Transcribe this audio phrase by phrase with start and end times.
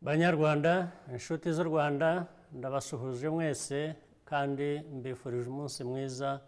[0.00, 6.40] banyarwanda inshuti z'u rwanda ndabasuhuje mwese kandi mbifurije umunsi mwiza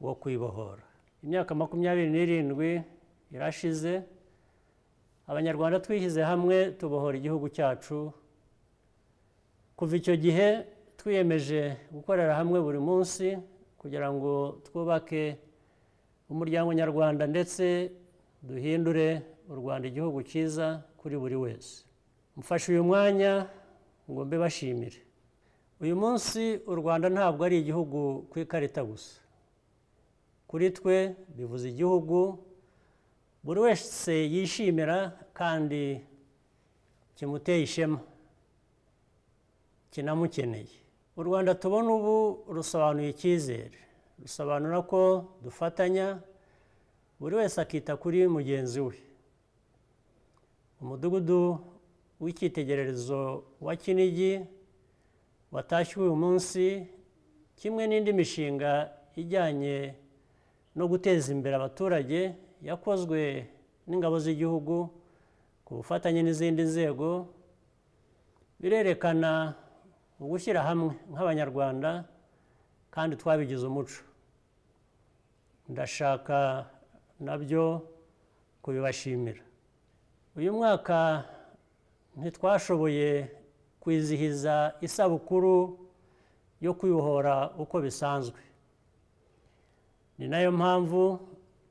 [0.00, 0.82] wo kwibohora.
[1.22, 2.82] Imyaka makumyabiri n'irindwi
[3.30, 4.02] irashize
[5.26, 8.12] abanyarwanda twishyize hamwe tubohora igihugu cyacu.
[9.76, 10.48] Kuva icyo gihe
[10.96, 13.38] twiyemeje gukorera hamwe buri munsi
[13.78, 15.36] kugira ngo twubake
[16.32, 17.92] umuryango nyarwanda ndetse
[18.42, 21.84] duhindure u rwanda igihugu cyiza kuri buri wese.
[22.36, 23.48] Mfashe uyu mwanya
[24.10, 25.00] ngo mbe bashimire.
[25.80, 29.20] Uyu munsi u rwanda ntabwo ari igihugu ku ikarita gusa.
[30.46, 32.38] Kuri twe bivuze igihugu
[33.44, 36.00] buri wese yishimira kandi
[37.14, 38.00] kimuteye ishema
[39.90, 40.74] kinamukeneye.
[41.16, 43.78] U rwanda tubona ubu rusobanuye icyizere.
[44.22, 46.18] Rusobanura ko dufatanya
[47.20, 48.94] buri wese akita kuri mugenzi we.
[50.80, 51.58] Umudugudu
[52.20, 54.32] w'icyitegererezo wa kinigi
[55.52, 56.86] watashywe uyu munsi
[57.58, 59.94] kimwe n'indi mishinga ijyanye
[60.76, 63.46] no guteza imbere abaturage yakozwe
[63.86, 64.76] n'ingabo z'igihugu
[65.64, 67.08] ku bufatanye n'izindi nzego
[68.60, 69.54] birerekana
[70.20, 71.90] ugushyira hamwe nk'abanyarwanda
[72.94, 74.00] kandi twabigize umuco.
[75.68, 76.66] Ndashaka
[77.20, 77.64] na byo
[78.62, 79.42] kubibashimira.
[80.36, 81.24] Uyu mwaka
[82.16, 83.30] ntitwashoboye
[83.80, 85.78] kwizihiza isabukuru
[86.60, 88.40] yo kwibohora uko bisanzwe.
[90.18, 91.20] Ni na yo mpamvu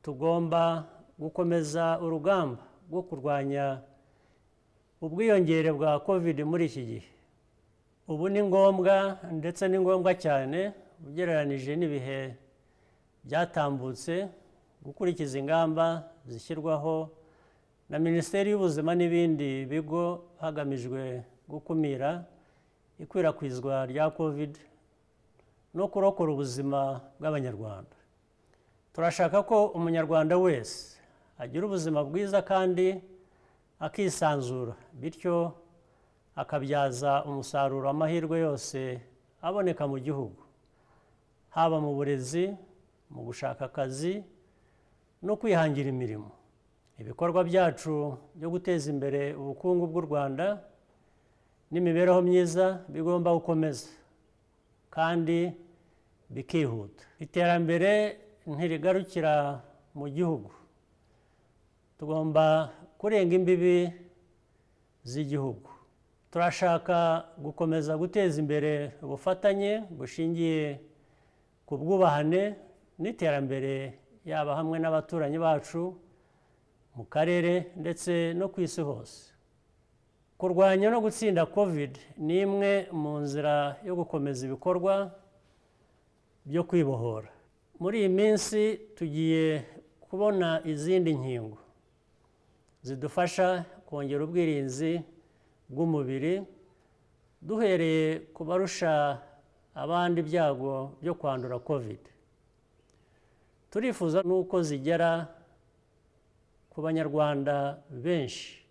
[0.01, 0.85] tugomba
[1.19, 3.81] gukomeza urugamba rwo kurwanya
[5.01, 7.09] ubwiyongere bwa covid muri iki gihe.
[8.07, 10.71] Ubu ni ngombwa ndetse ni ngombwa cyane
[11.07, 12.19] ugereranije n'ibihe
[13.23, 14.27] byatambutse
[14.83, 17.09] gukurikiza ingamba zishyirwaho
[17.93, 22.25] na minisiteri y'ubuzima n'ibindi bigo hagamijwe gukumira
[22.97, 24.57] ikwirakwizwa rya covid
[25.77, 27.93] no kurokora ubuzima bw'abanyarwanda.
[28.93, 30.97] Turashaka ko umunyarwanda wese
[31.37, 32.97] agira ubuzima bwiza kandi
[33.79, 35.53] akisanzura bityo
[36.35, 39.05] akabyaza umusaruro amahirwe yose
[39.37, 40.41] aboneka mu gihugu
[41.53, 42.57] haba mu burezi
[43.13, 44.25] mu gushaka akazi
[45.21, 46.33] no kwihangira imirimo.
[47.01, 47.93] Ibikorwa byacu
[48.37, 50.45] byo guteza imbere ubukungu bw'u rwanda
[51.71, 53.89] n'imibereho myiza bigomba gukomeza
[54.95, 55.37] kandi
[56.29, 57.03] bikihuta.
[57.25, 57.91] Iterambere
[58.45, 59.33] ntirigarukira
[59.97, 60.49] mu gihugu.
[61.97, 63.77] Tugomba kurenga imbibi
[65.03, 65.69] z'igihugu.
[66.31, 70.81] Turashaka gukomeza guteza imbere ubufatanye bushingiye
[71.65, 72.43] ku bwubahane
[73.01, 73.75] n'iterambere
[74.25, 75.81] yaba hamwe n'abaturanyi bacu
[76.95, 79.33] mu karere ndetse no ku isi hose.
[80.37, 85.11] Kurwanya no gutsinda covid ni imwe mu nzira yo gukomeza ibikorwa
[86.45, 87.29] byo kwibohora.
[87.79, 88.61] Muri iyi minsi
[88.95, 89.65] tugiye
[90.01, 91.57] kubona izindi nkingo
[92.83, 95.01] zidufasha kongera ubwirinzi
[95.69, 96.43] bw'umubiri
[97.41, 99.21] duhereye ku barusha
[99.73, 101.99] abandi ibyago byo kwandura covid.
[103.71, 105.27] Turifuza n'uko zigera
[106.73, 108.65] ku banyarwanda benshi.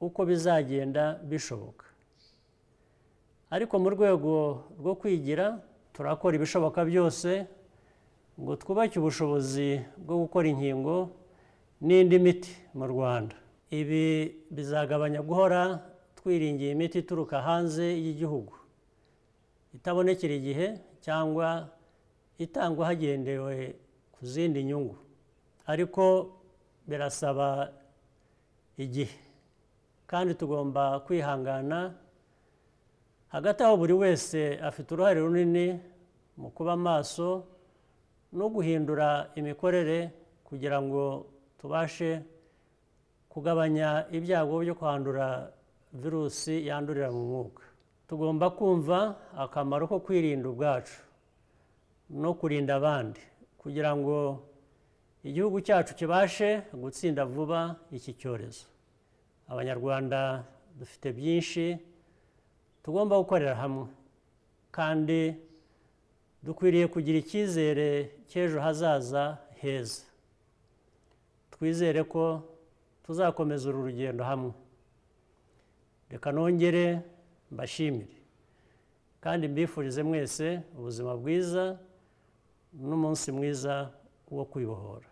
[0.00, 1.86] Uko bizagenda bishoboka.
[3.50, 4.32] Ariko mu rwego
[4.80, 5.62] rwo kwigira
[5.94, 7.46] turakora ibishoboka byose
[8.40, 11.14] ngo twubake ubushobozi bwo gukora inkingo
[11.80, 13.36] n'indi miti mu rwanda.
[13.70, 15.78] Ibi bizagabanya guhora
[16.18, 18.52] twiringiye imiti ituruka hanze y'igihugu.
[19.74, 20.66] Itabonekera igihe
[20.98, 21.70] cyangwa
[22.38, 23.78] itangwa hagendewe
[24.12, 24.98] ku zindi nyungu.
[25.66, 26.02] Ariko
[26.86, 27.72] birasaba
[28.76, 29.16] igihe.
[30.06, 31.94] Kandi tugomba kwihangana
[33.28, 35.80] hagati aho buri wese afite uruhare runini
[36.36, 37.44] mu kuba maso
[38.32, 40.10] no guhindura imikorere
[40.44, 41.26] kugira ngo
[41.58, 42.22] tubashe
[43.28, 45.50] kugabanya ibyago byo kwandura
[45.92, 47.62] virusi yandurira mu mwuka.
[48.08, 51.00] Tugomba kumva akamaro ko kwirinda ubwacu
[52.10, 53.20] no kurinda abandi
[53.58, 54.44] kugira ngo
[55.24, 58.66] igihugu cyacu kibashe gutsinda vuba iki cyorezo.
[59.48, 60.44] Abanyarwanda
[60.78, 61.78] dufite byinshi
[62.82, 63.86] tugomba gukorera hamwe.
[64.76, 65.20] Kandi
[66.44, 67.88] dukwiriye kugira icyizere
[68.28, 70.02] cy'ejo hazaza heza.
[71.52, 72.42] Twizere ko
[73.06, 74.52] tuzakomeza uru rugendo hamwe.
[76.10, 77.00] Reka nongere
[77.50, 78.16] mbashimire.
[79.20, 81.78] Kandi mbifurize mwese ubuzima bwiza
[82.76, 83.74] n'umunsi mwiza
[84.30, 85.08] wo kwibohora.